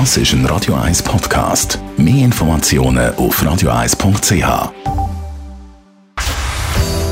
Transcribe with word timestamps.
Das 0.00 0.16
ist 0.16 0.32
ein 0.32 0.44
Radio 0.46 0.74
1 0.74 1.04
Podcast. 1.04 1.78
Mehr 1.96 2.24
Informationen 2.24 3.14
auf 3.14 3.40
radio1.ch. 3.40 4.72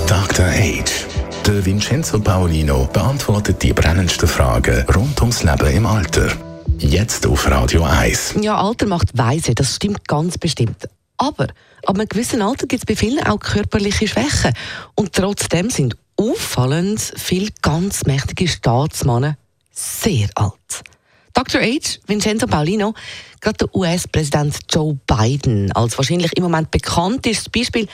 Dr. 0.09 0.47
Age. 0.47 1.07
Der 1.47 1.65
Vincenzo 1.65 2.19
Paolino 2.19 2.89
beantwortet 2.93 3.63
die 3.63 3.73
brennendsten 3.73 4.27
Fragen 4.27 4.85
rund 4.97 5.21
ums 5.21 5.45
Leben 5.45 5.69
im 5.69 5.87
Alter. 5.87 6.27
Jetzt 6.79 7.25
auf 7.25 7.49
Radio 7.49 7.85
1. 7.85 8.35
Ja, 8.41 8.61
Alter 8.61 8.87
macht 8.87 9.17
weise, 9.17 9.55
das 9.55 9.77
stimmt 9.77 10.09
ganz 10.09 10.37
bestimmt. 10.37 10.89
Aber 11.19 11.47
ab 11.87 11.95
einem 11.95 12.09
gewissen 12.09 12.43
Alter 12.43 12.67
gibt 12.67 12.83
es 12.83 12.87
bei 12.87 12.97
vielen 12.97 13.25
auch 13.25 13.39
körperliche 13.39 14.09
Schwächen. 14.09 14.55
Und 14.97 15.13
trotzdem 15.13 15.71
sind 15.71 15.97
auffallend 16.17 17.13
viele 17.17 17.51
ganz 17.63 18.07
mächtige 18.07 18.49
Staatsmänner 18.49 19.37
sehr 19.71 20.29
alt. 20.35 20.83
Dr. 21.35 21.61
H. 21.61 21.99
Vincenzo 22.07 22.47
Paulino, 22.47 22.95
gerade 23.41 23.59
der 23.59 23.75
US-Präsident 23.75 24.59
Joe 24.71 24.99
Biden, 25.07 25.73
als 25.73 25.97
wahrscheinlich 25.97 26.37
im 26.37 26.43
Moment 26.45 26.71
bekanntestes 26.71 27.49
Beispiel, 27.49 27.89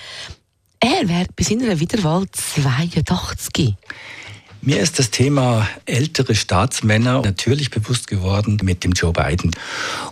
er 0.80 1.08
wäre 1.08 1.26
bei 1.34 1.44
seiner 1.44 1.78
Wiederwahl 1.80 2.24
82. 2.30 3.74
Mir 4.68 4.80
ist 4.80 4.98
das 4.98 5.10
Thema 5.10 5.66
ältere 5.86 6.34
Staatsmänner 6.34 7.22
natürlich 7.22 7.70
bewusst 7.70 8.06
geworden 8.06 8.58
mit 8.62 8.84
dem 8.84 8.92
Joe 8.92 9.14
Biden. 9.14 9.50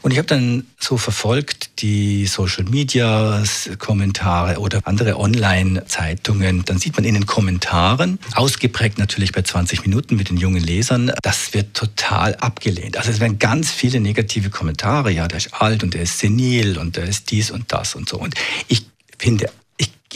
Und 0.00 0.12
ich 0.12 0.16
habe 0.16 0.28
dann 0.28 0.66
so 0.80 0.96
verfolgt 0.96 1.82
die 1.82 2.24
Social 2.24 2.64
Media 2.64 3.44
Kommentare 3.78 4.58
oder 4.58 4.80
andere 4.84 5.18
Online-Zeitungen. 5.20 6.64
Dann 6.64 6.78
sieht 6.78 6.96
man 6.96 7.04
in 7.04 7.12
den 7.12 7.26
Kommentaren, 7.26 8.18
ausgeprägt 8.34 8.96
natürlich 8.96 9.32
bei 9.32 9.42
20 9.42 9.82
Minuten 9.82 10.16
mit 10.16 10.30
den 10.30 10.38
jungen 10.38 10.64
Lesern, 10.64 11.12
das 11.20 11.52
wird 11.52 11.74
total 11.74 12.34
abgelehnt. 12.36 12.96
Also 12.96 13.10
es 13.10 13.20
werden 13.20 13.38
ganz 13.38 13.70
viele 13.70 14.00
negative 14.00 14.48
Kommentare. 14.48 15.10
Ja, 15.10 15.28
der 15.28 15.36
ist 15.36 15.52
alt 15.52 15.82
und 15.82 15.92
der 15.92 16.00
ist 16.00 16.18
senil 16.18 16.78
und 16.78 16.96
der 16.96 17.04
ist 17.04 17.30
dies 17.30 17.50
und 17.50 17.74
das 17.74 17.94
und 17.94 18.08
so. 18.08 18.16
Und 18.16 18.34
ich 18.68 18.86
finde 19.18 19.50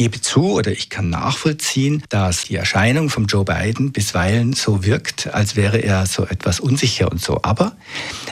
gebe 0.00 0.22
zu 0.22 0.52
oder 0.52 0.70
ich 0.70 0.88
kann 0.88 1.10
nachvollziehen, 1.10 2.02
dass 2.08 2.44
die 2.44 2.56
Erscheinung 2.56 3.10
von 3.10 3.26
Joe 3.26 3.44
Biden 3.44 3.92
bisweilen 3.92 4.54
so 4.54 4.82
wirkt, 4.82 5.26
als 5.34 5.56
wäre 5.56 5.76
er 5.76 6.06
so 6.06 6.24
etwas 6.24 6.58
unsicher 6.58 7.12
und 7.12 7.20
so. 7.20 7.40
Aber 7.42 7.76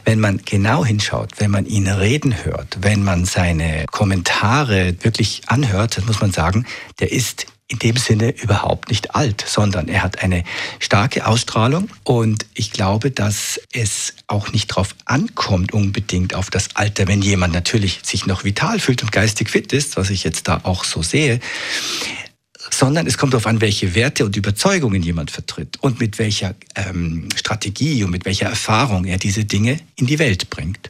wenn 0.06 0.18
man 0.18 0.40
genau 0.46 0.82
hinschaut, 0.82 1.32
wenn 1.36 1.50
man 1.50 1.66
ihn 1.66 1.86
reden 1.86 2.42
hört, 2.42 2.78
wenn 2.80 3.04
man 3.04 3.26
seine 3.26 3.84
Kommentare 3.90 4.96
wirklich 5.02 5.42
anhört, 5.48 5.98
dann 5.98 6.06
muss 6.06 6.22
man 6.22 6.32
sagen, 6.32 6.64
der 7.00 7.12
ist 7.12 7.44
in 7.68 7.78
dem 7.78 7.96
Sinne 7.96 8.30
überhaupt 8.30 8.88
nicht 8.88 9.14
alt, 9.14 9.44
sondern 9.46 9.88
er 9.88 10.02
hat 10.02 10.22
eine 10.22 10.42
starke 10.78 11.26
Ausstrahlung. 11.26 11.90
Und 12.02 12.46
ich 12.54 12.72
glaube, 12.72 13.10
dass 13.10 13.60
es 13.72 14.14
auch 14.26 14.52
nicht 14.52 14.70
darauf 14.70 14.94
ankommt 15.04 15.74
unbedingt 15.74 16.34
auf 16.34 16.48
das 16.48 16.74
Alter, 16.76 17.06
wenn 17.08 17.20
jemand 17.20 17.52
natürlich 17.52 18.00
sich 18.02 18.24
noch 18.24 18.44
vital 18.44 18.80
fühlt 18.80 19.02
und 19.02 19.12
geistig 19.12 19.50
fit 19.50 19.74
ist, 19.74 19.98
was 19.98 20.08
ich 20.08 20.24
jetzt 20.24 20.48
da 20.48 20.60
auch 20.62 20.84
so 20.84 21.02
sehe, 21.02 21.40
sondern 22.78 23.08
es 23.08 23.18
kommt 23.18 23.32
darauf 23.32 23.48
an, 23.48 23.60
welche 23.60 23.96
Werte 23.96 24.24
und 24.24 24.36
Überzeugungen 24.36 25.02
jemand 25.02 25.32
vertritt 25.32 25.78
und 25.80 25.98
mit 25.98 26.20
welcher 26.20 26.54
ähm, 26.76 27.28
Strategie 27.34 28.04
und 28.04 28.12
mit 28.12 28.24
welcher 28.24 28.46
Erfahrung 28.46 29.04
er 29.04 29.18
diese 29.18 29.44
Dinge 29.44 29.80
in 29.96 30.06
die 30.06 30.20
Welt 30.20 30.48
bringt. 30.48 30.88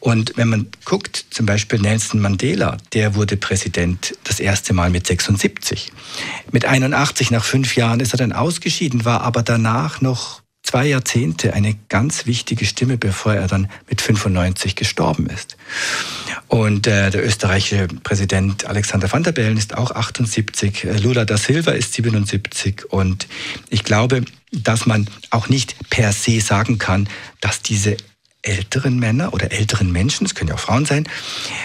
Und 0.00 0.32
wenn 0.36 0.48
man 0.48 0.68
guckt, 0.86 1.26
zum 1.28 1.44
Beispiel 1.44 1.78
Nelson 1.78 2.22
Mandela, 2.22 2.78
der 2.94 3.16
wurde 3.16 3.36
Präsident 3.36 4.16
das 4.24 4.40
erste 4.40 4.72
Mal 4.72 4.88
mit 4.88 5.06
76. 5.06 5.92
Mit 6.52 6.64
81 6.64 7.30
nach 7.30 7.44
fünf 7.44 7.76
Jahren 7.76 8.00
ist 8.00 8.14
er 8.14 8.18
dann 8.18 8.32
ausgeschieden, 8.32 9.04
war 9.04 9.20
aber 9.20 9.42
danach 9.42 10.00
noch 10.00 10.40
zwei 10.62 10.86
Jahrzehnte 10.86 11.52
eine 11.52 11.76
ganz 11.90 12.24
wichtige 12.24 12.64
Stimme, 12.64 12.96
bevor 12.96 13.34
er 13.34 13.46
dann 13.46 13.68
mit 13.90 14.00
95 14.00 14.74
gestorben 14.74 15.26
ist. 15.26 15.58
Und 16.48 16.86
äh, 16.86 17.10
der 17.10 17.24
österreichische 17.24 17.88
Präsident 17.88 18.66
Alexander 18.66 19.10
Van 19.10 19.24
der 19.24 19.32
Bellen 19.32 19.56
ist 19.56 19.76
auch 19.76 19.90
78, 19.90 20.84
äh, 20.84 20.96
Lula 20.98 21.24
da 21.24 21.36
Silva 21.36 21.72
ist 21.72 21.92
77 21.94 22.84
und 22.90 23.26
ich 23.68 23.82
glaube, 23.82 24.24
dass 24.52 24.86
man 24.86 25.08
auch 25.30 25.48
nicht 25.48 25.76
per 25.90 26.12
se 26.12 26.40
sagen 26.40 26.78
kann, 26.78 27.08
dass 27.40 27.62
diese 27.62 27.96
älteren 28.46 28.98
Männer 28.98 29.32
oder 29.34 29.52
älteren 29.52 29.92
Menschen, 29.92 30.26
es 30.26 30.34
können 30.34 30.48
ja 30.48 30.54
auch 30.54 30.60
Frauen 30.60 30.84
sein, 30.84 31.04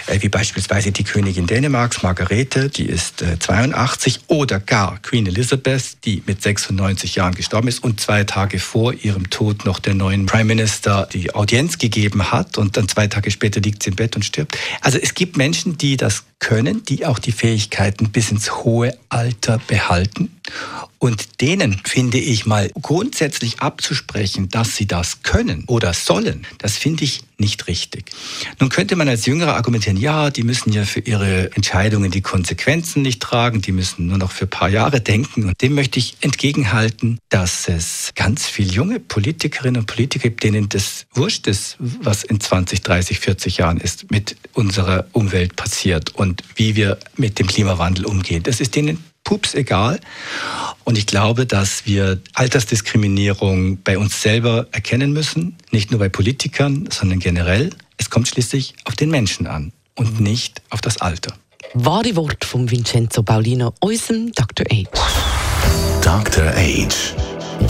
äh, 0.06 0.20
wie 0.20 0.28
beispielsweise 0.28 0.92
die 0.92 1.04
Königin 1.04 1.46
Dänemarks, 1.46 2.02
Margarete, 2.02 2.68
die 2.68 2.86
ist 2.86 3.24
82, 3.40 4.16
äh, 4.16 4.20
oder 4.28 4.60
gar 4.60 4.98
Queen 4.98 5.26
Elizabeth, 5.26 6.04
die 6.04 6.22
mit 6.26 6.42
96 6.42 7.14
Jahren 7.14 7.34
gestorben 7.34 7.68
ist 7.68 7.82
und 7.82 8.00
zwei 8.00 8.24
Tage 8.24 8.58
vor 8.58 8.92
ihrem 8.92 9.30
Tod 9.30 9.64
noch 9.64 9.78
der 9.78 9.94
neuen 9.94 10.26
Prime 10.26 10.44
Minister 10.44 11.08
die 11.12 11.34
Audienz 11.34 11.78
gegeben 11.78 12.32
hat 12.32 12.58
und 12.58 12.76
dann 12.76 12.88
zwei 12.88 13.06
Tage 13.06 13.30
später 13.30 13.60
liegt 13.60 13.82
sie 13.82 13.90
im 13.90 13.96
Bett 13.96 14.16
und 14.16 14.24
stirbt. 14.24 14.58
Also 14.80 14.98
es 14.98 15.14
gibt 15.14 15.36
Menschen, 15.36 15.78
die 15.78 15.96
das 15.96 16.24
können, 16.42 16.84
die 16.84 17.06
auch 17.06 17.20
die 17.20 17.32
Fähigkeiten 17.32 18.10
bis 18.10 18.30
ins 18.32 18.52
hohe 18.56 18.98
Alter 19.08 19.60
behalten. 19.68 20.30
Und 20.98 21.40
denen 21.40 21.80
finde 21.84 22.18
ich 22.18 22.46
mal 22.46 22.70
grundsätzlich 22.80 23.60
abzusprechen, 23.60 24.48
dass 24.50 24.76
sie 24.76 24.86
das 24.86 25.22
können 25.22 25.64
oder 25.66 25.94
sollen, 25.94 26.46
das 26.58 26.76
finde 26.76 27.04
ich 27.04 27.22
nicht 27.38 27.66
richtig. 27.66 28.04
Nun 28.60 28.70
könnte 28.70 28.94
man 28.94 29.08
als 29.08 29.26
Jüngerer 29.26 29.56
argumentieren, 29.56 29.96
ja, 29.96 30.30
die 30.30 30.44
müssen 30.44 30.72
ja 30.72 30.84
für 30.84 31.00
ihre 31.00 31.50
Entscheidungen 31.56 32.12
die 32.12 32.20
Konsequenzen 32.20 33.02
nicht 33.02 33.20
tragen, 33.20 33.60
die 33.60 33.72
müssen 33.72 34.06
nur 34.06 34.18
noch 34.18 34.30
für 34.30 34.44
ein 34.44 34.50
paar 34.50 34.68
Jahre 34.68 35.00
denken. 35.00 35.48
Und 35.48 35.60
dem 35.60 35.74
möchte 35.74 35.98
ich 35.98 36.16
entgegenhalten, 36.20 37.18
dass 37.30 37.68
es 37.68 38.12
ganz 38.14 38.46
viele 38.46 38.70
junge 38.70 39.00
Politikerinnen 39.00 39.80
und 39.80 39.86
Politiker 39.86 40.28
gibt, 40.28 40.44
denen 40.44 40.68
das 40.68 41.06
wurscht 41.12 41.48
ist, 41.48 41.76
was 41.80 42.22
in 42.22 42.38
20, 42.38 42.80
30, 42.82 43.18
40 43.18 43.56
Jahren 43.56 43.78
ist, 43.78 44.10
mit 44.12 44.36
unserer 44.52 45.06
Umwelt 45.10 45.56
passiert 45.56 46.14
und 46.14 46.31
wie 46.56 46.76
wir 46.76 46.98
mit 47.16 47.38
dem 47.38 47.46
Klimawandel 47.46 48.06
umgehen. 48.06 48.42
Das 48.42 48.60
ist 48.60 48.74
denen 48.76 49.02
pups 49.24 49.54
egal. 49.54 50.00
Und 50.84 50.98
ich 50.98 51.06
glaube, 51.06 51.46
dass 51.46 51.86
wir 51.86 52.20
Altersdiskriminierung 52.34 53.82
bei 53.82 53.98
uns 53.98 54.20
selber 54.20 54.66
erkennen 54.72 55.12
müssen, 55.12 55.56
nicht 55.70 55.90
nur 55.90 56.00
bei 56.00 56.08
Politikern, 56.08 56.88
sondern 56.90 57.18
generell. 57.18 57.70
Es 57.98 58.10
kommt 58.10 58.28
schließlich 58.28 58.74
auf 58.84 58.96
den 58.96 59.10
Menschen 59.10 59.46
an 59.46 59.72
und 59.94 60.20
nicht 60.20 60.60
auf 60.70 60.80
das 60.80 60.98
Alter. 60.98 61.34
Wahre 61.74 62.16
Wort 62.16 62.44
von 62.44 62.70
Vincenzo 62.70 63.22
Paulino, 63.22 63.72
unserem 63.80 64.32
Dr. 64.32 64.66
H. 64.70 64.90
Dr. 66.02 66.52
H. 66.52 66.88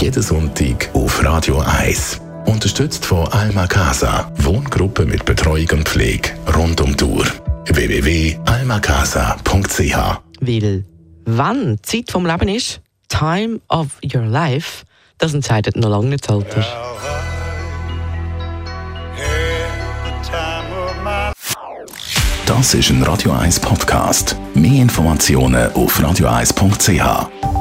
Jeden 0.00 0.23
Sonntag 0.23 0.89
auf 0.94 1.23
Radio 1.23 1.61
1. 1.61 2.21
Unterstützt 2.47 3.05
von 3.05 3.29
Alma 3.29 3.67
Casa, 3.67 4.33
Wohngruppe 4.39 5.05
mit 5.05 5.25
Betreuung 5.25 5.69
und 5.73 5.89
Pflege 5.89 6.31
rund 6.56 6.81
um 6.81 6.97
die 6.97 7.05
Uhr. 7.05 7.27
www.almacasa.ch 7.67 9.97
Weil 10.41 10.84
wann 11.25 11.77
die 11.77 11.83
Zeit 11.83 12.11
vom 12.11 12.27
Leben 12.27 12.49
ist, 12.49 12.81
Time 13.09 13.61
of 13.69 13.87
Your 14.03 14.25
Life, 14.25 14.84
das 15.19 15.34
entscheidet 15.34 15.77
noch 15.77 15.91
lange 15.91 16.09
nicht 16.09 16.28
das 16.28 16.34
Alter. 16.37 16.65
Das 22.47 22.75
ist 22.75 22.91
ein 22.91 23.03
Radio 23.03 23.33
1 23.33 23.59
Podcast. 23.61 24.37
Mehr 24.55 24.83
Informationen 24.83 25.73
auf 25.73 25.99
radio1.ch. 25.99 27.51